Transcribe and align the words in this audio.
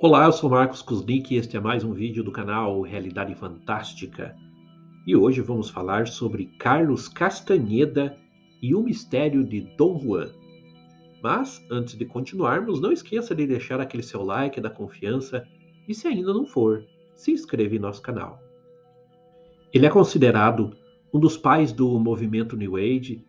Olá, 0.00 0.24
eu 0.24 0.32
sou 0.32 0.50
Marcos 0.50 0.82
Kuznick 0.82 1.32
e 1.32 1.38
este 1.38 1.56
é 1.56 1.60
mais 1.60 1.84
um 1.84 1.92
vídeo 1.92 2.24
do 2.24 2.32
canal 2.32 2.82
Realidade 2.82 3.32
Fantástica. 3.36 4.36
E 5.06 5.14
hoje 5.14 5.40
vamos 5.40 5.70
falar 5.70 6.08
sobre 6.08 6.46
Carlos 6.58 7.08
Castanheda 7.08 8.18
e 8.60 8.74
o 8.74 8.82
mistério 8.82 9.44
de 9.44 9.60
Dom 9.78 10.00
Juan. 10.00 10.32
Mas, 11.22 11.64
antes 11.70 11.94
de 11.94 12.04
continuarmos, 12.04 12.80
não 12.80 12.90
esqueça 12.90 13.36
de 13.36 13.46
deixar 13.46 13.80
aquele 13.80 14.02
seu 14.02 14.24
like 14.24 14.60
da 14.60 14.68
confiança 14.68 15.46
e, 15.88 15.94
se 15.94 16.08
ainda 16.08 16.34
não 16.34 16.44
for, 16.44 16.84
se 17.14 17.30
inscreva 17.30 17.76
em 17.76 17.78
nosso 17.78 18.02
canal. 18.02 18.40
Ele 19.72 19.86
é 19.86 19.90
considerado 19.90 20.76
um 21.14 21.20
dos 21.20 21.36
pais 21.36 21.72
do 21.72 22.00
movimento 22.00 22.56
New 22.56 22.76
Age 22.76 23.24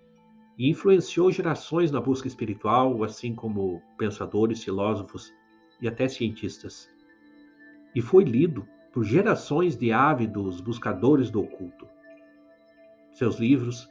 e 0.58 0.68
influenciou 0.68 1.32
gerações 1.32 1.92
na 1.92 2.02
busca 2.02 2.28
espiritual, 2.28 3.04
assim 3.04 3.36
como 3.36 3.80
pensadores, 4.00 4.64
filósofos 4.64 5.32
e 5.82 5.88
até 5.88 6.07
cientistas. 6.07 6.89
E 7.94 8.02
foi 8.02 8.23
lido 8.23 8.68
por 8.94 9.04
gerações 9.04 9.77
de 9.77 9.91
ávidos 9.91 10.62
buscadores 10.62 11.30
do 11.30 11.41
oculto. 11.41 11.88
Seus 13.13 13.40
livros 13.40 13.90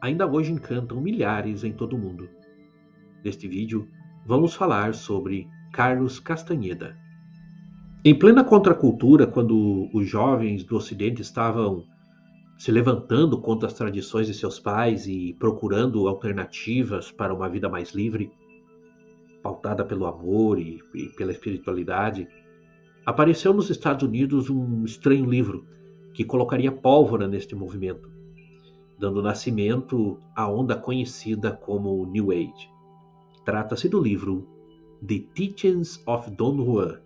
ainda 0.00 0.26
hoje 0.26 0.52
encantam 0.52 1.00
milhares 1.00 1.64
em 1.64 1.72
todo 1.72 1.96
o 1.96 1.98
mundo. 1.98 2.28
Neste 3.24 3.48
vídeo, 3.48 3.88
vamos 4.26 4.54
falar 4.54 4.94
sobre 4.94 5.48
Carlos 5.72 6.20
Castanheda. 6.20 6.96
Em 8.04 8.14
plena 8.14 8.44
contracultura, 8.44 9.26
quando 9.26 9.88
os 9.94 10.06
jovens 10.06 10.62
do 10.62 10.76
Ocidente 10.76 11.22
estavam 11.22 11.84
se 12.58 12.70
levantando 12.70 13.40
contra 13.40 13.66
as 13.66 13.74
tradições 13.74 14.26
de 14.26 14.34
seus 14.34 14.60
pais 14.60 15.06
e 15.06 15.34
procurando 15.38 16.06
alternativas 16.06 17.10
para 17.10 17.34
uma 17.34 17.48
vida 17.48 17.68
mais 17.68 17.92
livre, 17.92 18.30
pautada 19.44 19.84
pelo 19.84 20.06
amor 20.06 20.58
e, 20.58 20.80
e 20.94 21.10
pela 21.10 21.30
espiritualidade, 21.30 22.26
apareceu 23.04 23.52
nos 23.52 23.68
Estados 23.68 24.02
Unidos 24.02 24.48
um 24.48 24.86
estranho 24.86 25.26
livro 25.26 25.66
que 26.14 26.24
colocaria 26.24 26.72
pólvora 26.72 27.28
neste 27.28 27.54
movimento, 27.54 28.10
dando 28.98 29.20
nascimento 29.20 30.18
à 30.34 30.48
onda 30.48 30.74
conhecida 30.74 31.52
como 31.52 32.06
New 32.06 32.32
Age. 32.32 32.70
Trata-se 33.44 33.86
do 33.86 34.00
livro 34.00 34.48
The 35.06 35.18
Teachings 35.34 36.02
of 36.06 36.30
Don 36.30 36.64
Juan, 36.64 37.00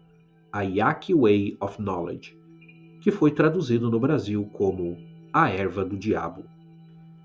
A 0.52 0.62
Yaqui 0.62 1.12
Way 1.12 1.56
of 1.60 1.82
Knowledge, 1.82 2.38
que 3.00 3.10
foi 3.10 3.32
traduzido 3.32 3.90
no 3.90 3.98
Brasil 3.98 4.48
como 4.52 4.96
A 5.32 5.50
Erva 5.50 5.84
do 5.84 5.96
Diabo. 5.96 6.44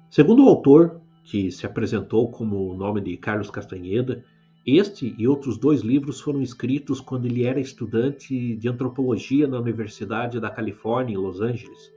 Segundo 0.09 0.45
o 0.45 0.49
autor, 0.49 0.99
que 1.23 1.51
se 1.51 1.67
apresentou 1.67 2.31
como 2.31 2.71
o 2.71 2.75
nome 2.75 2.99
de 2.99 3.15
Carlos 3.17 3.51
Castanheda, 3.51 4.25
este 4.65 5.13
e 5.17 5.27
outros 5.27 5.57
dois 5.57 5.81
livros 5.81 6.21
foram 6.21 6.41
escritos 6.41 7.01
quando 7.01 7.25
ele 7.25 7.43
era 7.43 7.59
estudante 7.59 8.55
de 8.55 8.69
antropologia 8.69 9.45
na 9.45 9.59
Universidade 9.59 10.39
da 10.39 10.49
Califórnia, 10.49 11.15
em 11.15 11.17
Los 11.17 11.41
Angeles, 11.41 11.91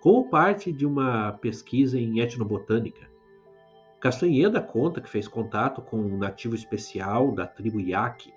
como 0.00 0.30
parte 0.30 0.72
de 0.72 0.86
uma 0.86 1.32
pesquisa 1.32 1.98
em 1.98 2.20
etnobotânica. 2.20 3.06
Castanheda 4.00 4.60
conta 4.62 5.02
que 5.02 5.08
fez 5.10 5.28
contato 5.28 5.82
com 5.82 5.98
um 5.98 6.16
nativo 6.16 6.54
especial 6.54 7.32
da 7.32 7.46
tribo 7.46 7.78
Yaqui. 7.78 8.32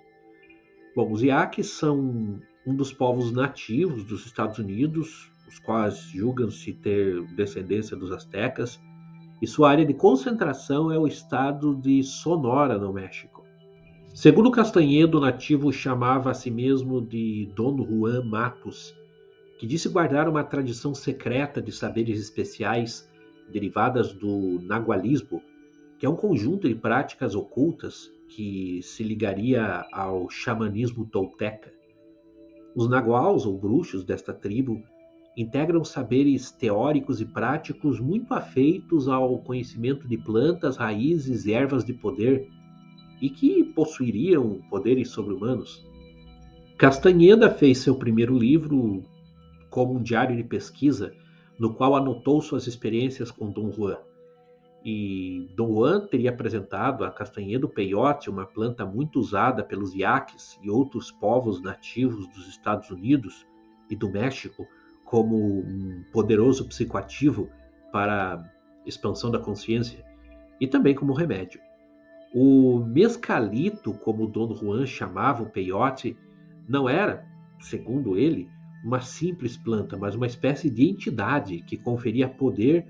Bom, 0.94 1.10
os 1.10 1.22
Yaquis 1.22 1.68
são 1.68 2.40
um 2.66 2.74
dos 2.74 2.92
povos 2.92 3.32
nativos 3.32 4.04
dos 4.04 4.26
Estados 4.26 4.58
Unidos, 4.58 5.30
os 5.48 5.58
quais 5.58 5.98
julgam-se 6.10 6.74
ter 6.74 7.22
descendência 7.34 7.96
dos 7.96 8.12
astecas, 8.12 8.78
e 9.40 9.46
sua 9.46 9.70
área 9.70 9.86
de 9.86 9.94
concentração 9.94 10.92
é 10.92 10.98
o 10.98 11.06
estado 11.06 11.74
de 11.74 12.02
Sonora, 12.02 12.76
no 12.76 12.92
México. 12.92 13.42
Segundo 14.14 14.50
Castanhedo, 14.50 15.16
o 15.16 15.20
nativo 15.22 15.72
chamava 15.72 16.30
a 16.30 16.34
si 16.34 16.50
mesmo 16.50 17.00
de 17.00 17.50
Dom 17.56 17.82
Juan 17.82 18.22
Matos, 18.22 18.94
que 19.58 19.66
disse 19.66 19.88
guardar 19.88 20.28
uma 20.28 20.44
tradição 20.44 20.94
secreta 20.94 21.62
de 21.62 21.72
saberes 21.72 22.20
especiais 22.20 23.10
derivadas 23.50 24.12
do 24.12 24.60
nagualismo, 24.64 25.42
que 25.98 26.04
é 26.04 26.08
um 26.10 26.14
conjunto 26.14 26.68
de 26.68 26.74
práticas 26.74 27.34
ocultas 27.34 28.12
que 28.28 28.82
se 28.82 29.02
ligaria 29.02 29.86
ao 29.90 30.28
xamanismo 30.28 31.06
tolteca. 31.06 31.72
Os 32.76 32.90
naguals 32.90 33.46
ou 33.46 33.58
bruxos 33.58 34.04
desta 34.04 34.34
tribo 34.34 34.82
integram 35.34 35.82
saberes 35.84 36.50
teóricos 36.50 37.18
e 37.22 37.24
práticos 37.24 37.98
muito 37.98 38.34
afeitos 38.34 39.08
ao 39.08 39.38
conhecimento 39.38 40.06
de 40.06 40.18
plantas, 40.18 40.76
raízes 40.76 41.46
e 41.46 41.54
ervas 41.54 41.82
de 41.82 41.94
poder 41.94 42.46
e 43.22 43.30
que 43.30 43.62
possuiriam 43.62 44.60
poderes 44.68 45.10
sobre-humanos. 45.10 45.88
Castanheda 46.76 47.48
fez 47.48 47.78
seu 47.78 47.94
primeiro 47.94 48.36
livro 48.36 49.04
como 49.70 49.94
um 49.94 50.02
diário 50.02 50.36
de 50.36 50.42
pesquisa, 50.42 51.14
no 51.56 51.72
qual 51.72 51.94
anotou 51.94 52.42
suas 52.42 52.66
experiências 52.66 53.30
com 53.30 53.48
Dom 53.48 53.70
Juan. 53.70 53.98
E 54.84 55.48
Dom 55.54 55.72
Juan 55.76 56.08
teria 56.08 56.30
apresentado 56.30 57.04
a 57.04 57.12
castanheda 57.12 57.68
peiote, 57.68 58.28
uma 58.28 58.44
planta 58.44 58.84
muito 58.84 59.20
usada 59.20 59.62
pelos 59.62 59.94
iaques 59.94 60.58
e 60.60 60.68
outros 60.68 61.12
povos 61.12 61.62
nativos 61.62 62.26
dos 62.26 62.48
Estados 62.48 62.90
Unidos 62.90 63.46
e 63.88 63.94
do 63.94 64.10
México, 64.10 64.66
como 65.04 65.36
um 65.60 66.02
poderoso 66.12 66.66
psicoativo 66.66 67.48
para 67.92 68.52
expansão 68.84 69.30
da 69.30 69.38
consciência 69.38 70.04
e 70.60 70.66
também 70.66 70.96
como 70.96 71.12
remédio. 71.12 71.60
O 72.34 72.78
mescalito, 72.78 73.92
como 73.92 74.24
o 74.24 74.26
Dom 74.26 74.54
Juan 74.54 74.86
chamava 74.86 75.42
o 75.42 75.50
peiote, 75.50 76.16
não 76.66 76.88
era, 76.88 77.24
segundo 77.60 78.16
ele, 78.16 78.48
uma 78.84 79.00
simples 79.00 79.56
planta, 79.56 79.96
mas 79.96 80.14
uma 80.14 80.26
espécie 80.26 80.70
de 80.70 80.88
entidade 80.88 81.62
que 81.62 81.76
conferia 81.76 82.28
poder 82.28 82.86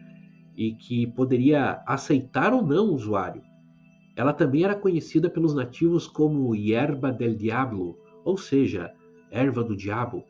e 0.56 0.72
que 0.72 1.06
poderia 1.08 1.82
aceitar 1.86 2.52
ou 2.52 2.62
não 2.62 2.90
o 2.90 2.94
usuário. 2.94 3.42
Ela 4.14 4.32
também 4.32 4.64
era 4.64 4.74
conhecida 4.74 5.28
pelos 5.28 5.54
nativos 5.54 6.06
como 6.06 6.54
Yerba 6.54 7.10
del 7.10 7.34
Diablo, 7.34 7.98
ou 8.24 8.36
seja, 8.36 8.92
erva 9.30 9.64
do 9.64 9.74
diabo. 9.74 10.24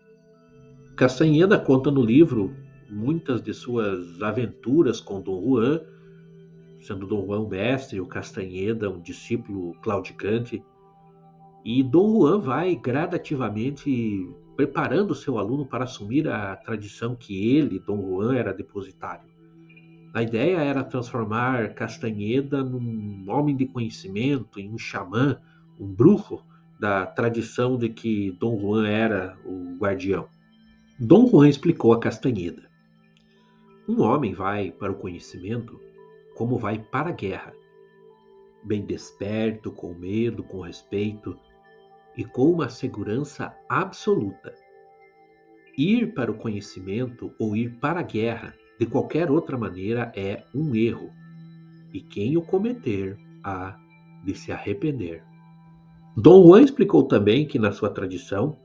Castanheda 0.97 1.59
conta 1.59 1.91
no 1.91 2.03
livro 2.03 2.55
muitas 2.89 3.43
de 3.43 3.53
suas 3.53 4.23
aventuras 4.23 5.01
com 5.01 5.21
Dom 5.21 5.43
Juan 5.43 5.81
sendo 6.83 7.07
Dom 7.07 7.25
Juan 7.25 7.41
o 7.41 7.49
mestre, 7.49 8.01
o 8.01 8.07
Castanheda 8.07 8.91
um 8.91 9.01
discípulo 9.01 9.75
claudicante. 9.81 10.63
E 11.65 11.83
Dom 11.83 12.19
Juan 12.19 12.41
vai 12.41 12.75
gradativamente 12.75 14.29
preparando 14.57 15.15
seu 15.15 15.39
aluno 15.39 15.65
para 15.65 15.85
assumir 15.85 16.29
a 16.29 16.57
tradição 16.57 17.15
que 17.15 17.57
ele, 17.57 17.79
Dom 17.79 18.03
Juan, 18.03 18.35
era 18.37 18.53
depositário. 18.53 19.31
A 20.13 20.23
ideia 20.23 20.59
era 20.59 20.85
transformar 20.85 21.73
Castanheda 21.75 22.63
num 22.63 23.25
homem 23.29 23.57
de 23.57 23.67
conhecimento, 23.67 24.61
em 24.61 24.69
um 24.71 24.77
xamã, 24.77 25.39
um 25.81 25.87
bruxo 25.87 26.45
da 26.79 27.07
tradição 27.07 27.79
de 27.79 27.89
que 27.89 28.33
Dom 28.33 28.61
Juan 28.61 28.87
era 28.87 29.39
o 29.45 29.77
guardião. 29.79 30.27
Dom 30.99 31.29
Juan 31.29 31.49
explicou 31.49 31.93
a 31.93 32.01
Castanheda. 32.01 32.69
Um 33.89 34.03
homem 34.03 34.35
vai 34.35 34.71
para 34.71 34.93
o 34.93 34.97
conhecimento 34.97 35.81
como 36.43 36.59
vai 36.59 36.77
para 36.77 37.11
a 37.11 37.13
guerra, 37.13 37.55
bem 38.65 38.85
desperto, 38.85 39.71
com 39.71 39.95
medo, 39.95 40.43
com 40.43 40.63
respeito 40.63 41.39
e 42.17 42.25
com 42.25 42.51
uma 42.51 42.69
segurança 42.69 43.57
absoluta. 43.69 44.53
Ir 45.79 46.13
para 46.15 46.33
o 46.33 46.37
conhecimento 46.37 47.33
ou 47.39 47.55
ir 47.55 47.79
para 47.79 48.01
a 48.01 48.03
guerra 48.03 48.57
de 48.77 48.87
qualquer 48.87 49.31
outra 49.31 49.57
maneira 49.57 50.13
é 50.17 50.43
um 50.53 50.75
erro, 50.75 51.13
e 51.95 52.01
quem 52.01 52.37
o 52.37 52.43
cometer 52.43 53.17
há 53.45 53.79
de 54.25 54.35
se 54.35 54.51
arrepender. 54.51 55.23
Dom 56.17 56.45
Juan 56.45 56.63
explicou 56.63 57.05
também 57.05 57.47
que, 57.47 57.57
na 57.57 57.71
sua 57.71 57.89
tradição, 57.89 58.59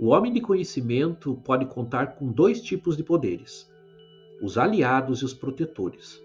o 0.00 0.06
homem 0.06 0.32
de 0.32 0.40
conhecimento 0.40 1.34
pode 1.44 1.66
contar 1.66 2.14
com 2.14 2.32
dois 2.32 2.62
tipos 2.62 2.96
de 2.96 3.04
poderes: 3.04 3.70
os 4.40 4.56
aliados 4.56 5.20
e 5.20 5.26
os 5.26 5.34
protetores. 5.34 6.23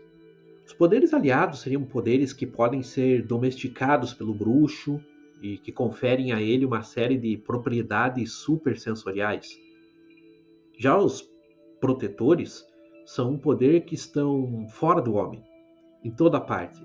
Os 0.70 0.74
poderes 0.76 1.16
aliados 1.16 1.62
seriam 1.62 1.84
poderes 1.84 2.32
que 2.32 2.46
podem 2.46 2.84
ser 2.84 3.26
domesticados 3.26 4.14
pelo 4.14 4.36
bruxo 4.36 5.04
e 5.42 5.58
que 5.58 5.72
conferem 5.72 6.32
a 6.32 6.40
ele 6.40 6.64
uma 6.64 6.84
série 6.84 7.18
de 7.18 7.38
propriedades 7.38 8.34
supersensoriais. 8.34 9.50
Já 10.78 10.96
os 10.96 11.28
protetores 11.82 12.64
são 13.04 13.32
um 13.32 13.38
poder 13.40 13.84
que 13.84 13.96
estão 13.96 14.68
fora 14.70 15.02
do 15.02 15.16
homem, 15.16 15.42
em 16.04 16.12
toda 16.12 16.40
parte, 16.40 16.80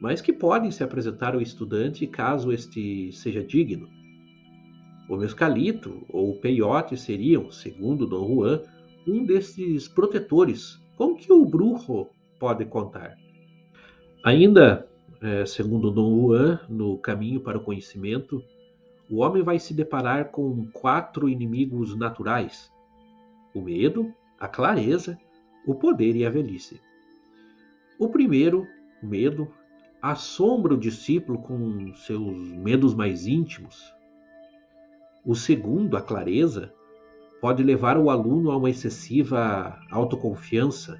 mas 0.00 0.20
que 0.20 0.32
podem 0.32 0.72
se 0.72 0.82
apresentar 0.82 1.32
ao 1.32 1.40
estudante 1.40 2.08
caso 2.08 2.50
este 2.50 3.12
seja 3.12 3.44
digno. 3.44 3.88
O 5.08 5.16
mescalito 5.16 6.04
ou 6.08 6.32
o 6.32 6.40
peiote 6.40 6.96
seriam, 6.96 7.48
segundo 7.48 8.08
Dom 8.08 8.26
Juan, 8.26 8.62
um 9.06 9.24
desses 9.24 9.86
protetores 9.86 10.80
com 10.96 11.14
que 11.14 11.32
o 11.32 11.46
bruxo 11.46 12.08
pode 12.40 12.64
contar. 12.64 13.16
Ainda, 14.24 14.88
é, 15.22 15.46
segundo 15.46 15.90
Dom 15.90 16.28
Juan, 16.28 16.58
no 16.68 16.98
caminho 16.98 17.40
para 17.40 17.58
o 17.58 17.62
conhecimento, 17.62 18.42
o 19.08 19.18
homem 19.18 19.42
vai 19.42 19.58
se 19.58 19.74
deparar 19.74 20.30
com 20.30 20.66
quatro 20.72 21.28
inimigos 21.28 21.96
naturais: 21.96 22.72
o 23.54 23.60
medo, 23.60 24.12
a 24.40 24.48
clareza, 24.48 25.18
o 25.66 25.74
poder 25.74 26.16
e 26.16 26.24
a 26.24 26.30
velhice. 26.30 26.80
O 27.98 28.08
primeiro, 28.08 28.66
o 29.02 29.06
medo, 29.06 29.52
assombra 30.00 30.72
o 30.72 30.78
discípulo 30.78 31.38
com 31.38 31.94
seus 31.94 32.34
medos 32.52 32.94
mais 32.94 33.26
íntimos. 33.26 33.94
O 35.24 35.34
segundo, 35.34 35.98
a 35.98 36.00
clareza, 36.00 36.72
pode 37.42 37.62
levar 37.62 37.98
o 37.98 38.08
aluno 38.08 38.50
a 38.50 38.56
uma 38.56 38.70
excessiva 38.70 39.78
autoconfiança. 39.90 40.98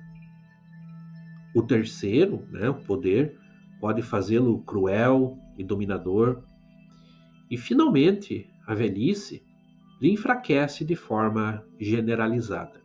O 1.55 1.62
terceiro, 1.62 2.44
né, 2.50 2.69
o 2.69 2.75
poder, 2.75 3.37
pode 3.81 4.02
fazê-lo 4.02 4.61
cruel 4.62 5.37
e 5.56 5.64
dominador. 5.64 6.43
E, 7.50 7.56
finalmente, 7.56 8.49
a 8.67 8.75
velhice 8.75 9.43
lhe 10.00 10.11
enfraquece 10.12 10.85
de 10.85 10.94
forma 10.94 11.64
generalizada. 11.79 12.81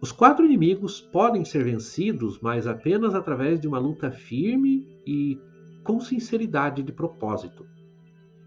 Os 0.00 0.12
quatro 0.12 0.44
inimigos 0.44 1.00
podem 1.00 1.44
ser 1.44 1.64
vencidos, 1.64 2.38
mas 2.40 2.66
apenas 2.66 3.14
através 3.14 3.58
de 3.58 3.66
uma 3.66 3.78
luta 3.78 4.10
firme 4.10 4.86
e 5.06 5.40
com 5.82 5.98
sinceridade 5.98 6.82
de 6.82 6.92
propósito. 6.92 7.66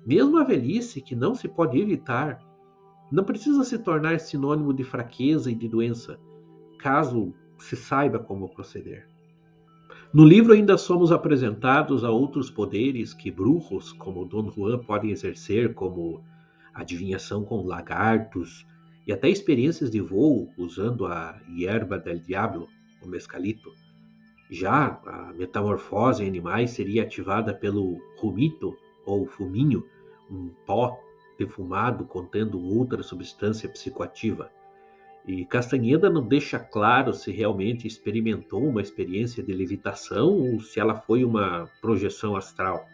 Mesmo 0.05 0.37
a 0.37 0.43
velhice, 0.43 1.01
que 1.01 1.15
não 1.15 1.33
se 1.33 1.47
pode 1.47 1.79
evitar, 1.79 2.39
não 3.11 3.23
precisa 3.23 3.63
se 3.63 3.79
tornar 3.79 4.19
sinônimo 4.19 4.73
de 4.73 4.83
fraqueza 4.83 5.51
e 5.51 5.55
de 5.55 5.67
doença, 5.67 6.19
caso 6.77 7.33
se 7.59 7.75
saiba 7.75 8.19
como 8.19 8.49
proceder. 8.49 9.07
No 10.11 10.25
livro 10.25 10.53
ainda 10.53 10.77
somos 10.77 11.11
apresentados 11.11 12.03
a 12.03 12.09
outros 12.09 12.49
poderes 12.49 13.13
que 13.13 13.29
brujos 13.29 13.91
como 13.93 14.25
Don 14.25 14.49
Juan 14.49 14.79
podem 14.79 15.11
exercer, 15.11 15.73
como 15.73 16.23
adivinhação 16.73 17.43
com 17.43 17.65
lagartos, 17.65 18.65
e 19.05 19.13
até 19.13 19.29
experiências 19.29 19.91
de 19.91 20.01
voo 20.01 20.49
usando 20.57 21.05
a 21.05 21.39
hierba 21.47 21.97
del 21.97 22.19
diablo, 22.19 22.67
o 23.03 23.07
mescalito. 23.07 23.71
Já 24.49 24.99
a 25.05 25.33
metamorfose 25.33 26.23
em 26.23 26.27
animais 26.27 26.71
seria 26.71 27.03
ativada 27.03 27.53
pelo 27.53 27.99
rumito 28.17 28.75
ou 29.05 29.27
fuminho, 29.27 29.85
um 30.29 30.49
pó 30.65 30.99
defumado 31.37 32.05
contendo 32.05 32.59
outra 32.59 33.03
substância 33.03 33.69
psicoativa. 33.69 34.51
E 35.27 35.45
Castanheda 35.45 36.09
não 36.09 36.27
deixa 36.27 36.57
claro 36.57 37.13
se 37.13 37.31
realmente 37.31 37.87
experimentou 37.87 38.67
uma 38.67 38.81
experiência 38.81 39.43
de 39.43 39.53
levitação 39.53 40.29
ou 40.29 40.59
se 40.59 40.79
ela 40.79 40.95
foi 40.95 41.23
uma 41.23 41.69
projeção 41.81 42.35
astral. 42.35 42.85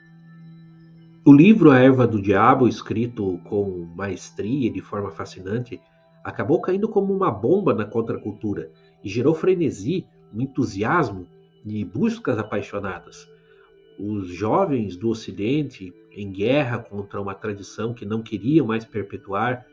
O 1.26 1.34
livro 1.34 1.72
A 1.72 1.80
Erva 1.80 2.06
do 2.06 2.22
Diabo, 2.22 2.68
escrito 2.68 3.40
com 3.46 3.88
maestria 3.96 4.68
e 4.68 4.72
de 4.72 4.82
forma 4.82 5.12
fascinante, 5.12 5.82
acabou 6.24 6.60
caindo 6.60 6.88
como 6.88 7.14
uma 7.14 7.32
bomba 7.32 7.74
na 7.74 7.86
contracultura 7.86 8.72
e 9.04 9.10
gerou 9.10 9.34
frenesi, 9.34 10.06
um 10.34 10.42
entusiasmo 10.42 11.28
e 11.66 11.84
buscas 11.84 12.38
apaixonadas. 12.38 13.28
Os 13.98 14.28
jovens 14.28 14.96
do 14.96 15.10
Ocidente, 15.10 15.94
em 16.12 16.32
guerra 16.32 16.80
contra 16.80 17.22
uma 17.22 17.34
tradição 17.34 17.94
que 17.94 18.06
não 18.06 18.22
queriam 18.22 18.68
mais 18.68 18.84
perpetuar, 18.86 19.66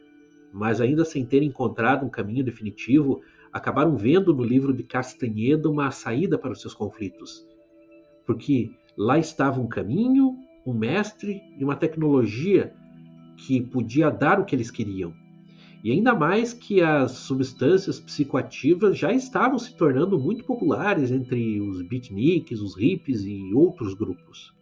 mas 0.52 0.80
ainda 0.80 1.04
sem 1.04 1.24
ter 1.24 1.42
encontrado 1.42 2.04
um 2.04 2.10
caminho 2.10 2.44
definitivo, 2.44 3.20
acabaram 3.52 3.96
vendo 3.96 4.34
no 4.34 4.44
livro 4.44 4.72
de 4.72 4.82
Castanheda 4.82 5.70
uma 5.70 5.90
saída 5.90 6.38
para 6.38 6.52
os 6.52 6.60
seus 6.60 6.74
conflitos. 6.74 7.46
Porque 8.26 8.70
lá 8.96 9.18
estava 9.18 9.60
um 9.60 9.66
caminho, 9.66 10.36
um 10.66 10.72
mestre 10.72 11.40
e 11.58 11.64
uma 11.64 11.76
tecnologia 11.76 12.72
que 13.36 13.60
podia 13.60 14.10
dar 14.10 14.38
o 14.38 14.44
que 14.44 14.54
eles 14.54 14.70
queriam. 14.70 15.12
E 15.82 15.90
ainda 15.90 16.14
mais 16.14 16.52
que 16.52 16.80
as 16.80 17.12
substâncias 17.12 17.98
psicoativas 17.98 18.96
já 18.96 19.12
estavam 19.12 19.58
se 19.58 19.76
tornando 19.76 20.18
muito 20.18 20.44
populares 20.44 21.10
entre 21.10 21.60
os 21.60 21.82
beatniks, 21.82 22.60
os 22.60 22.76
hippies 22.76 23.24
e 23.24 23.52
outros 23.52 23.92
grupos. 23.94 24.54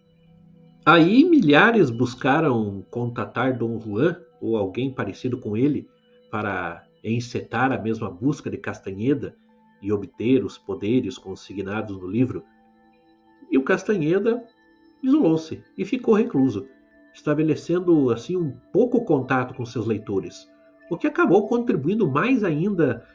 Aí 0.85 1.25
milhares 1.25 1.91
buscaram 1.91 2.83
contatar 2.91 3.59
Dom 3.59 3.79
Juan 3.79 4.17
ou 4.41 4.57
alguém 4.57 4.93
parecido 4.93 5.39
com 5.39 5.57
ele 5.57 5.89
para 6.31 6.85
encetar 7.03 7.73
a 7.73 7.79
mesma 7.79 8.11
busca 8.11 8.51
de 8.51 8.57
Castanheda 8.57 9.35
e 9.83 9.93
obter 9.93 10.45
os 10.45 10.59
poderes 10.59 11.17
consignados 11.17 11.97
no 11.97 12.07
livro. 12.07 12.45
E 13.51 13.57
o 13.57 13.65
Castanheda 13.65 14.45
isolou-se 15.03 15.63
e 15.77 15.85
ficou 15.85 16.15
recluso, 16.15 16.69
estabelecendo 17.15 18.11
assim 18.11 18.37
um 18.37 18.53
pouco 18.73 19.05
contato 19.05 19.55
com 19.55 19.65
seus 19.65 19.87
leitores 19.87 20.49
o 20.91 20.99
que 20.99 21.07
acabou 21.07 21.47
contribuindo 21.47 22.11
mais 22.11 22.43
ainda 22.43 23.07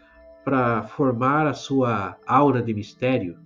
para 0.45 0.83
formar 0.83 1.45
a 1.45 1.53
sua 1.53 2.15
aura 2.25 2.63
de 2.63 2.73
mistério. 2.73 3.37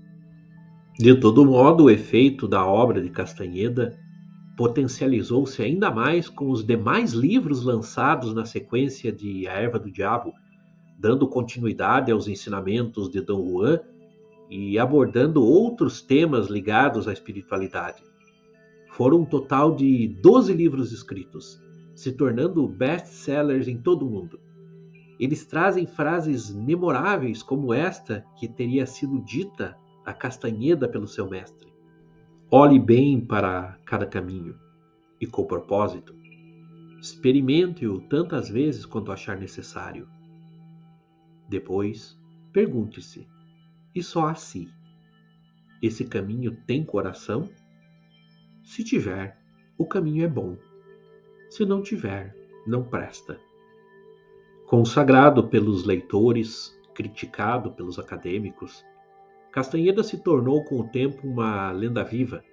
De 0.98 1.16
todo 1.16 1.46
modo, 1.46 1.86
o 1.86 1.90
efeito 1.90 2.48
da 2.48 2.66
obra 2.66 3.02
de 3.02 3.10
Castanheda 3.10 3.98
potencializou-se 4.60 5.64
ainda 5.64 5.90
mais 5.90 6.28
com 6.28 6.50
os 6.50 6.66
demais 6.66 7.14
livros 7.14 7.64
lançados 7.64 8.34
na 8.34 8.44
sequência 8.44 9.10
de 9.10 9.48
A 9.48 9.54
Erva 9.54 9.80
do 9.80 9.90
Diabo, 9.90 10.34
dando 10.98 11.30
continuidade 11.30 12.12
aos 12.12 12.28
ensinamentos 12.28 13.10
de 13.10 13.22
Dom 13.22 13.48
Juan 13.48 13.80
e 14.50 14.78
abordando 14.78 15.42
outros 15.42 16.02
temas 16.02 16.48
ligados 16.48 17.08
à 17.08 17.14
espiritualidade. 17.14 18.04
Foram 18.90 19.22
um 19.22 19.26
total 19.26 19.74
de 19.74 20.10
12 20.22 20.52
livros 20.52 20.92
escritos, 20.92 21.58
se 21.96 22.12
tornando 22.12 22.68
best-sellers 22.68 23.66
em 23.66 23.78
todo 23.78 24.06
o 24.06 24.10
mundo. 24.10 24.42
Eles 25.18 25.46
trazem 25.46 25.86
frases 25.86 26.54
memoráveis 26.54 27.42
como 27.42 27.74
esta 27.74 28.26
que 28.38 28.46
teria 28.46 28.86
sido 28.86 29.22
dita 29.22 29.78
a 30.06 30.12
Castanheda 30.12 30.86
pelo 30.86 31.08
seu 31.08 31.30
mestre. 31.30 31.69
Olhe 32.52 32.80
bem 32.80 33.24
para 33.24 33.78
cada 33.86 34.08
caminho 34.08 34.60
e 35.22 35.28
com 35.28 35.46
propósito. 35.46 36.16
Experimente-o 37.00 38.02
tantas 38.02 38.50
vezes 38.50 38.88
quanto 38.88 39.12
achar 39.12 39.38
necessário. 39.38 40.10
Depois, 41.48 42.20
pergunte-se: 42.52 43.28
e 43.94 44.02
só 44.02 44.30
assim? 44.30 44.68
Esse 45.80 46.06
caminho 46.06 46.58
tem 46.66 46.84
coração? 46.84 47.48
Se 48.64 48.84
tiver, 48.84 49.38
o 49.78 49.86
caminho 49.86 50.26
é 50.26 50.28
bom. 50.28 50.58
Se 51.52 51.64
não 51.64 51.84
tiver, 51.84 52.36
não 52.66 52.84
presta. 52.84 53.40
Consagrado 54.66 55.48
pelos 55.48 55.86
leitores, 55.86 56.76
criticado 56.96 57.72
pelos 57.74 58.00
acadêmicos, 58.00 58.84
Castanheda 59.52 60.04
se 60.04 60.18
tornou 60.18 60.64
com 60.64 60.80
o 60.80 60.88
tempo 60.88 61.28
uma 61.28 61.72
lenda 61.72 62.04
viva. 62.04 62.44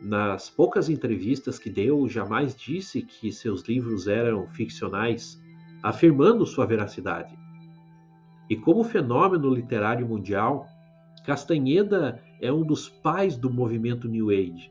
Nas 0.00 0.48
poucas 0.48 0.88
entrevistas 0.88 1.58
que 1.58 1.70
deu, 1.70 2.08
jamais 2.08 2.54
disse 2.54 3.02
que 3.02 3.30
seus 3.30 3.62
livros 3.62 4.08
eram 4.08 4.48
ficcionais, 4.48 5.40
afirmando 5.82 6.46
sua 6.46 6.66
veracidade. 6.66 7.38
E 8.48 8.56
como 8.56 8.82
fenômeno 8.82 9.54
literário 9.54 10.06
mundial, 10.06 10.66
Castanheda 11.24 12.20
é 12.40 12.52
um 12.52 12.64
dos 12.64 12.88
pais 12.88 13.36
do 13.36 13.50
movimento 13.50 14.08
New 14.08 14.30
Age 14.30 14.70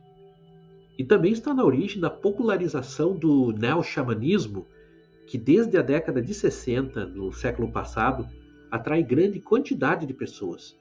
e 0.99 1.03
também 1.05 1.31
está 1.31 1.53
na 1.53 1.63
origem 1.63 2.01
da 2.01 2.09
popularização 2.09 3.15
do 3.15 3.53
neo-xamanismo, 3.53 4.67
que 5.25 5.37
desde 5.37 5.77
a 5.77 5.81
década 5.81 6.21
de 6.21 6.33
60 6.33 7.05
do 7.05 7.31
século 7.31 7.71
passado 7.71 8.27
atrai 8.69 9.01
grande 9.01 9.39
quantidade 9.39 10.05
de 10.05 10.13
pessoas, 10.13 10.77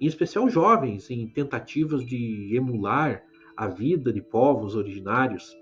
em 0.00 0.06
especial 0.06 0.48
jovens, 0.48 1.10
em 1.10 1.26
tentativas 1.26 2.04
de 2.04 2.54
emular 2.54 3.22
a 3.56 3.66
vida 3.66 4.12
de 4.12 4.22
povos 4.22 4.74
originários, 4.74 5.56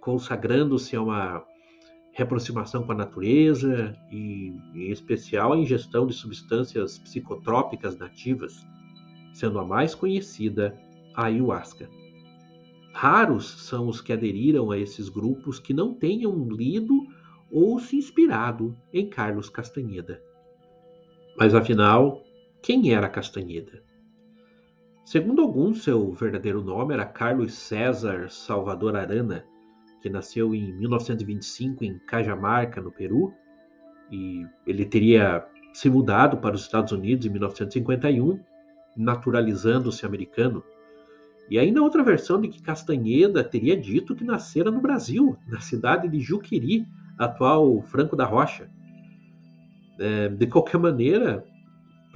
consagrando-se 0.00 0.96
a 0.96 1.02
uma 1.02 1.44
reaproximação 2.12 2.82
com 2.82 2.92
a 2.92 2.96
natureza 2.96 3.96
e, 4.10 4.52
em 4.74 4.90
especial, 4.90 5.52
a 5.52 5.58
ingestão 5.58 6.06
de 6.06 6.14
substâncias 6.14 6.98
psicotrópicas 6.98 7.96
nativas, 7.96 8.66
sendo 9.32 9.60
a 9.60 9.64
mais 9.64 9.94
conhecida 9.94 10.76
a 11.14 11.26
ayahuasca. 11.26 11.88
Raros 12.92 13.48
são 13.68 13.88
os 13.88 14.00
que 14.00 14.12
aderiram 14.12 14.72
a 14.72 14.78
esses 14.78 15.08
grupos 15.08 15.60
que 15.60 15.72
não 15.72 15.94
tenham 15.94 16.48
lido 16.48 17.06
ou 17.48 17.78
se 17.78 17.96
inspirado 17.96 18.76
em 18.92 19.08
Carlos 19.08 19.48
Castanheda. 19.48 20.20
Mas 21.38 21.54
afinal, 21.54 22.24
quem 22.68 22.92
era 22.92 23.08
Castanheda? 23.08 23.82
Segundo 25.02 25.40
alguns, 25.40 25.84
seu 25.84 26.12
verdadeiro 26.12 26.62
nome 26.62 26.92
era 26.92 27.06
Carlos 27.06 27.54
César 27.54 28.28
Salvador 28.28 28.94
Arana, 28.94 29.42
que 30.02 30.10
nasceu 30.10 30.54
em 30.54 30.74
1925 30.74 31.82
em 31.82 31.98
Cajamarca, 32.00 32.82
no 32.82 32.92
Peru, 32.92 33.32
e 34.12 34.44
ele 34.66 34.84
teria 34.84 35.46
se 35.72 35.88
mudado 35.88 36.36
para 36.36 36.54
os 36.54 36.60
Estados 36.60 36.92
Unidos 36.92 37.24
em 37.24 37.30
1951, 37.30 38.38
naturalizando-se 38.94 40.04
americano 40.04 40.62
E 41.48 41.58
ainda 41.58 41.82
outra 41.82 42.02
versão 42.02 42.38
de 42.38 42.48
que 42.48 42.60
Castanheda 42.60 43.42
teria 43.42 43.80
dito 43.80 44.14
que 44.14 44.24
nascera 44.24 44.70
no 44.70 44.82
Brasil, 44.82 45.38
na 45.46 45.60
cidade 45.60 46.06
de 46.06 46.20
Juqueri, 46.20 46.86
atual 47.16 47.80
Franco 47.80 48.14
da 48.14 48.26
Rocha. 48.26 48.70
É, 49.98 50.28
de 50.28 50.46
qualquer 50.46 50.76
maneira, 50.76 51.47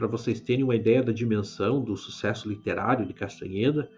para 0.03 0.11
vocês 0.11 0.41
terem 0.41 0.65
uma 0.65 0.75
ideia 0.75 1.01
da 1.01 1.13
dimensão 1.13 1.81
do 1.81 1.97
sucesso 1.97 2.49
literário 2.49 3.07
de 3.07 3.15
Castanheda, 3.15 3.89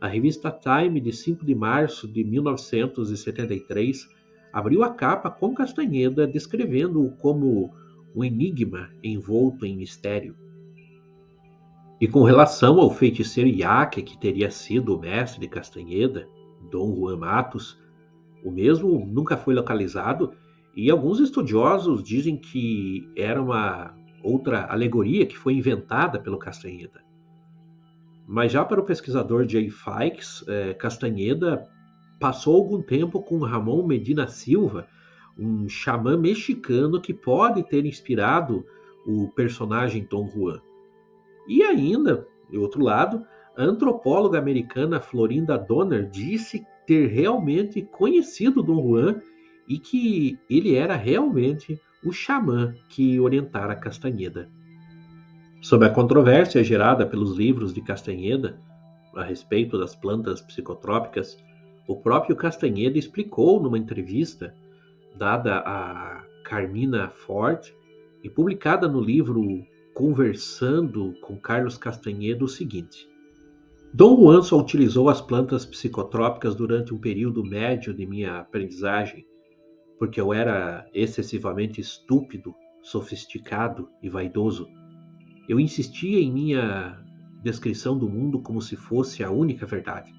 a 0.00 0.08
revista 0.08 0.50
Time, 0.50 1.00
de 1.00 1.12
5 1.12 1.46
de 1.46 1.54
março 1.54 2.08
de 2.08 2.24
1973, 2.24 4.08
abriu 4.52 4.82
a 4.82 4.90
capa 4.90 5.30
com 5.30 5.54
Castanheda 5.54 6.26
descrevendo-o 6.26 7.12
como 7.18 7.72
um 8.16 8.24
enigma 8.24 8.90
envolto 9.00 9.64
em 9.64 9.76
mistério. 9.76 10.34
E 12.00 12.08
com 12.08 12.24
relação 12.24 12.80
ao 12.80 12.90
feiticeiro 12.90 13.48
Iaque, 13.48 14.02
que 14.02 14.18
teria 14.18 14.50
sido 14.50 14.96
o 14.96 14.98
mestre 14.98 15.40
de 15.40 15.46
Castanheda, 15.46 16.28
Dom 16.68 16.96
Juan 16.96 17.18
Matos, 17.18 17.78
o 18.44 18.50
mesmo 18.50 19.06
nunca 19.06 19.36
foi 19.36 19.54
localizado 19.54 20.32
e 20.74 20.90
alguns 20.90 21.20
estudiosos 21.20 22.02
dizem 22.02 22.36
que 22.36 23.08
era 23.16 23.40
uma 23.40 23.96
outra 24.22 24.66
alegoria 24.70 25.26
que 25.26 25.36
foi 25.36 25.54
inventada 25.54 26.18
pelo 26.20 26.38
Castanheda. 26.38 27.02
Mas 28.26 28.52
já 28.52 28.64
para 28.64 28.80
o 28.80 28.84
pesquisador 28.84 29.48
Jay 29.48 29.70
Fikes, 29.70 30.44
é, 30.46 30.74
Castanheda 30.74 31.66
passou 32.20 32.56
algum 32.56 32.82
tempo 32.82 33.22
com 33.22 33.38
Ramon 33.38 33.86
Medina 33.86 34.26
Silva, 34.26 34.86
um 35.38 35.68
xamã 35.68 36.16
mexicano 36.16 37.00
que 37.00 37.14
pode 37.14 37.62
ter 37.62 37.86
inspirado 37.86 38.66
o 39.06 39.28
personagem 39.28 40.04
Tom 40.04 40.28
Juan. 40.28 40.60
E 41.46 41.62
ainda, 41.62 42.26
de 42.50 42.58
outro 42.58 42.82
lado, 42.82 43.24
a 43.56 43.62
antropóloga 43.62 44.38
americana 44.38 45.00
Florinda 45.00 45.56
Donner 45.56 46.08
disse 46.08 46.66
ter 46.86 47.06
realmente 47.06 47.82
conhecido 47.82 48.62
Dom 48.62 48.82
Juan 48.82 49.22
e 49.68 49.78
que 49.78 50.38
ele 50.48 50.74
era 50.74 50.94
realmente 50.94 51.80
o 52.04 52.12
xamã 52.12 52.74
que 52.88 53.18
orientara 53.18 53.74
Castanheda. 53.74 54.48
Sob 55.60 55.84
a 55.84 55.90
controvérsia 55.90 56.62
gerada 56.62 57.04
pelos 57.04 57.36
livros 57.36 57.72
de 57.72 57.82
Castanheda 57.82 58.60
a 59.14 59.24
respeito 59.24 59.78
das 59.78 59.94
plantas 59.94 60.40
psicotrópicas, 60.40 61.36
o 61.88 61.96
próprio 61.96 62.36
Castanheda 62.36 62.98
explicou 62.98 63.60
numa 63.60 63.78
entrevista 63.78 64.54
dada 65.16 65.58
a 65.58 66.22
Carmina 66.44 67.08
Ford 67.08 67.60
e 68.22 68.30
publicada 68.30 68.86
no 68.86 69.00
livro 69.00 69.66
Conversando 69.94 71.14
com 71.20 71.36
Carlos 71.36 71.76
Castanheda 71.76 72.44
o 72.44 72.48
seguinte: 72.48 73.08
Dom 73.92 74.16
Juan 74.16 74.42
só 74.42 74.60
utilizou 74.60 75.08
as 75.08 75.20
plantas 75.20 75.66
psicotrópicas 75.66 76.54
durante 76.54 76.94
um 76.94 76.98
período 76.98 77.42
médio 77.42 77.92
de 77.92 78.06
minha 78.06 78.38
aprendizagem, 78.38 79.26
porque 79.98 80.20
eu 80.20 80.32
era 80.32 80.88
excessivamente 80.94 81.80
estúpido, 81.80 82.54
sofisticado 82.82 83.88
e 84.02 84.08
vaidoso 84.08 84.68
eu 85.48 85.58
insistia 85.58 86.20
em 86.20 86.30
minha 86.30 87.02
descrição 87.42 87.98
do 87.98 88.08
mundo 88.08 88.40
como 88.40 88.60
se 88.60 88.76
fosse 88.76 89.24
a 89.24 89.30
única 89.30 89.64
verdade. 89.64 90.14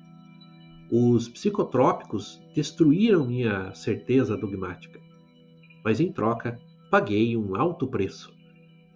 Os 0.91 1.29
psicotrópicos 1.29 2.41
destruíram 2.55 3.27
minha 3.27 3.71
certeza 3.75 4.35
dogmática, 4.35 4.99
mas 5.85 5.99
em 5.99 6.11
troca 6.11 6.59
paguei 6.89 7.37
um 7.37 7.55
alto 7.55 7.85
preço. 7.85 8.33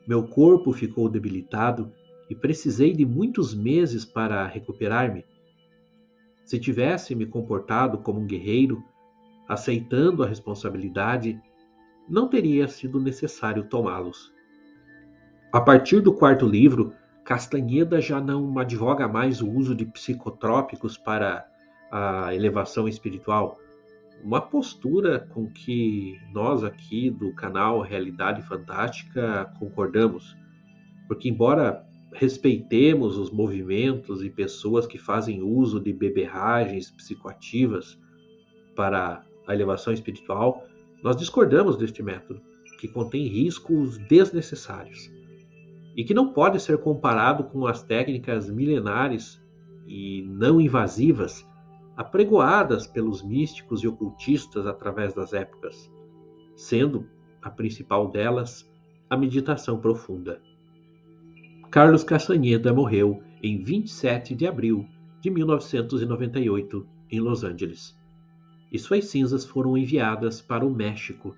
Meu 0.07 0.23
corpo 0.23 0.73
ficou 0.73 1.07
debilitado 1.07 1.93
e 2.27 2.33
precisei 2.33 2.93
de 2.93 3.05
muitos 3.05 3.53
meses 3.53 4.03
para 4.03 4.47
recuperar-me. 4.47 5.23
Se 6.43 6.59
tivesse 6.59 7.13
me 7.13 7.27
comportado 7.27 7.99
como 7.99 8.19
um 8.19 8.25
guerreiro, 8.25 8.83
aceitando 9.47 10.23
a 10.23 10.27
responsabilidade, 10.27 11.39
não 12.07 12.27
teria 12.27 12.67
sido 12.67 12.99
necessário 12.99 13.63
tomá-los. 13.63 14.33
A 15.51 15.61
partir 15.61 16.01
do 16.01 16.13
quarto 16.13 16.45
livro, 16.45 16.93
Castanheda 17.23 18.01
já 18.01 18.19
não 18.19 18.57
advoga 18.59 19.07
mais 19.07 19.41
o 19.41 19.49
uso 19.49 19.73
de 19.73 19.85
psicotrópicos 19.85 20.97
para 20.97 21.45
a 21.91 22.33
elevação 22.33 22.87
espiritual, 22.87 23.57
uma 24.23 24.41
postura 24.41 25.19
com 25.19 25.47
que 25.47 26.17
nós 26.33 26.63
aqui 26.63 27.09
do 27.09 27.33
canal 27.33 27.81
Realidade 27.81 28.41
Fantástica 28.43 29.53
concordamos, 29.59 30.35
porque 31.07 31.29
embora 31.29 31.85
respeitemos 32.13 33.17
os 33.17 33.29
movimentos 33.31 34.23
e 34.23 34.29
pessoas 34.29 34.87
que 34.87 34.97
fazem 34.97 35.41
uso 35.41 35.79
de 35.79 35.91
beberragens 35.91 36.89
psicoativas 36.91 37.99
para 38.75 39.23
a 39.47 39.53
elevação 39.53 39.93
espiritual, 39.93 40.65
nós 41.01 41.15
discordamos 41.15 41.77
deste 41.77 42.01
método, 42.01 42.41
que 42.79 42.87
contém 42.87 43.27
riscos 43.27 43.97
desnecessários 43.97 45.11
e 45.95 46.03
que 46.03 46.13
não 46.13 46.33
pode 46.33 46.59
ser 46.59 46.77
comparado 46.79 47.45
com 47.45 47.67
as 47.67 47.83
técnicas 47.83 48.49
milenares 48.49 49.41
e 49.87 50.23
não 50.27 50.59
invasivas 50.59 51.47
apregoadas 51.95 52.87
pelos 52.87 53.21
místicos 53.21 53.83
e 53.83 53.87
ocultistas 53.87 54.65
através 54.65 55.13
das 55.13 55.33
épocas, 55.33 55.91
sendo 56.55 57.07
a 57.41 57.49
principal 57.49 58.09
delas 58.09 58.69
a 59.09 59.15
meditação 59.15 59.79
profunda. 59.79 60.41
Carlos 61.69 62.03
Castaneda 62.03 62.73
morreu 62.73 63.21
em 63.41 63.63
27 63.63 64.35
de 64.35 64.47
abril 64.47 64.87
de 65.21 65.29
1998 65.29 66.87
em 67.11 67.19
Los 67.19 67.43
Angeles, 67.43 67.95
e 68.73 68.79
suas 68.79 69.05
cinzas 69.05 69.45
foram 69.45 69.77
enviadas 69.77 70.41
para 70.41 70.65
o 70.65 70.73
México, 70.73 71.37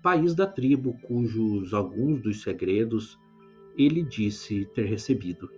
país 0.00 0.32
da 0.32 0.46
tribo 0.46 0.96
cujos 1.02 1.74
alguns 1.74 2.22
dos 2.22 2.40
segredos 2.40 3.18
ele 3.76 4.02
disse 4.02 4.64
ter 4.74 4.84
recebido. 4.84 5.50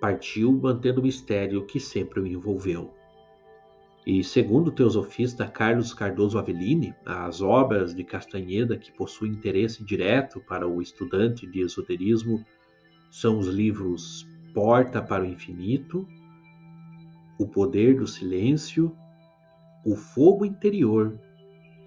Partiu 0.00 0.50
mantendo 0.50 1.00
o 1.00 1.02
mistério 1.02 1.66
que 1.66 1.78
sempre 1.78 2.20
o 2.20 2.26
envolveu. 2.26 2.90
E 4.06 4.24
segundo 4.24 4.68
o 4.68 4.72
teosofista 4.72 5.46
Carlos 5.46 5.92
Cardoso 5.92 6.38
Avellini, 6.38 6.94
as 7.04 7.42
obras 7.42 7.94
de 7.94 8.02
Castanheda 8.02 8.78
que 8.78 8.90
possuem 8.90 9.32
interesse 9.32 9.84
direto 9.84 10.40
para 10.40 10.66
o 10.66 10.80
estudante 10.80 11.46
de 11.46 11.60
esoterismo 11.60 12.42
são 13.10 13.38
os 13.38 13.46
livros 13.46 14.26
Porta 14.54 15.02
para 15.02 15.22
o 15.22 15.26
Infinito, 15.26 16.08
O 17.38 17.46
Poder 17.46 17.96
do 17.96 18.06
Silêncio, 18.06 18.96
O 19.82 19.96
Fogo 19.96 20.44
Interior 20.44 21.18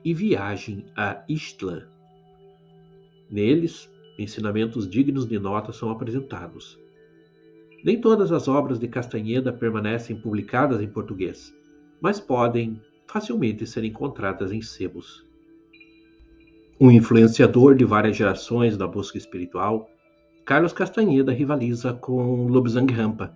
e 0.04 0.16
Viagem 0.16 0.86
a 0.96 1.24
Istlan. 1.30 1.84
Neles, 3.30 3.88
ensinamentos 4.18 4.90
dignos 4.90 5.28
de 5.28 5.38
nota 5.38 5.72
são 5.72 5.92
apresentados. 5.92 6.80
Nem 7.84 8.02
todas 8.02 8.32
as 8.32 8.48
obras 8.48 8.80
de 8.80 8.88
Castanheda 8.88 9.54
permanecem 9.54 10.16
publicadas 10.16 10.82
em 10.82 10.88
português, 10.88 11.54
mas 12.02 12.20
podem 12.20 12.82
facilmente 13.06 13.68
ser 13.68 13.84
encontradas 13.84 14.52
em 14.52 14.62
sebos. 14.62 15.24
Um 16.80 16.90
influenciador 16.90 17.76
de 17.76 17.86
várias 17.86 18.18
gerações 18.18 18.76
da 18.76 18.88
busca 18.88 19.20
espiritual, 19.20 19.88
Carlos 20.44 20.74
Castanheda 20.74 21.32
rivaliza 21.32 21.94
com 21.94 22.48
Lobsang 22.48 22.92
Rampa, 22.92 23.32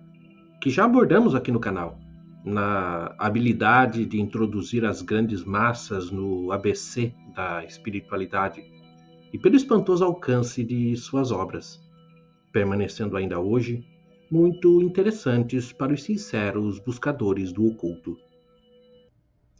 que 0.60 0.68
já 0.68 0.84
abordamos 0.84 1.36
aqui 1.36 1.52
no 1.52 1.60
canal, 1.60 1.96
na 2.44 3.14
habilidade 3.18 4.06
de 4.06 4.20
introduzir 4.20 4.84
as 4.84 5.02
grandes 5.02 5.44
massas 5.44 6.10
no 6.10 6.52
ABC 6.52 7.12
da 7.34 7.64
espiritualidade 7.64 8.62
e 9.32 9.38
pelo 9.38 9.56
espantoso 9.56 10.04
alcance 10.04 10.64
de 10.64 10.96
suas 10.96 11.30
obras, 11.30 11.80
permanecendo 12.52 13.16
ainda 13.16 13.38
hoje 13.38 13.84
muito 14.30 14.82
interessantes 14.82 15.72
para 15.72 15.92
os 15.92 16.02
sinceros 16.02 16.78
buscadores 16.78 17.52
do 17.52 17.66
oculto. 17.66 18.16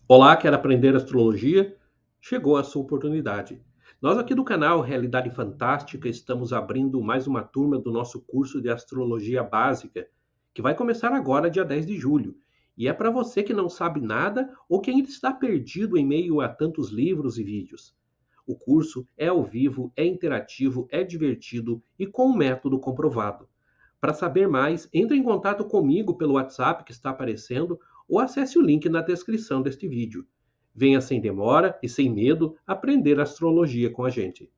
Olá, 0.06 0.37
quer 0.37 0.54
aprender 0.54 0.94
astrologia? 0.97 1.76
Chegou 2.20 2.56
a 2.56 2.64
sua 2.64 2.82
oportunidade. 2.82 3.61
Nós 4.00 4.16
aqui 4.16 4.35
do 4.35 4.44
canal 4.44 4.80
Realidade 4.80 5.30
Fantástica 5.30 6.08
estamos 6.08 6.52
abrindo 6.52 7.00
mais 7.02 7.26
uma 7.26 7.42
turma 7.42 7.78
do 7.78 7.90
nosso 7.90 8.20
curso 8.20 8.61
de 8.61 8.68
astrologia 8.68 9.42
básica, 9.42 10.06
que 10.54 10.62
vai 10.62 10.75
começar 10.75 11.12
agora 11.12 11.50
dia 11.50 11.64
10 11.64 11.87
de 11.87 11.99
julho. 11.99 12.37
E 12.78 12.87
é 12.87 12.92
para 12.92 13.11
você 13.11 13.42
que 13.42 13.52
não 13.52 13.68
sabe 13.68 14.00
nada 14.00 14.56
ou 14.68 14.80
que 14.80 14.88
ainda 14.88 15.08
está 15.08 15.32
perdido 15.32 15.99
em 15.99 16.06
meio 16.06 16.40
a 16.40 16.49
tantos 16.49 16.90
livros 16.90 17.37
e 17.37 17.42
vídeos. 17.42 17.92
O 18.47 18.54
curso 18.54 19.04
é 19.16 19.26
ao 19.26 19.42
vivo, 19.42 19.92
é 19.97 20.06
interativo, 20.06 20.87
é 20.88 21.02
divertido 21.02 21.82
e 21.99 22.06
com 22.06 22.28
um 22.28 22.37
método 22.37 22.78
comprovado. 22.78 23.49
Para 24.00 24.14
saber 24.14 24.47
mais, 24.47 24.88
entre 24.94 25.16
em 25.16 25.25
contato 25.25 25.64
comigo 25.64 26.16
pelo 26.16 26.35
WhatsApp 26.35 26.85
que 26.85 26.92
está 26.92 27.11
aparecendo 27.11 27.80
ou 28.08 28.20
acesse 28.20 28.56
o 28.56 28.62
link 28.62 28.88
na 28.88 29.02
descrição 29.02 29.61
deste 29.61 29.88
vídeo. 29.88 30.25
Venha 30.73 31.00
sem 31.00 31.20
demora 31.20 31.76
e 31.82 31.88
sem 31.88 32.08
medo 32.08 32.54
aprender 32.64 33.18
astrologia 33.18 33.90
com 33.90 34.04
a 34.04 34.08
gente. 34.08 34.49